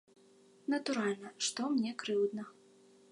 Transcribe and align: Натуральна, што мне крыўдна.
Натуральна, 0.73 1.29
што 1.47 1.69
мне 1.75 1.91
крыўдна. 2.05 2.43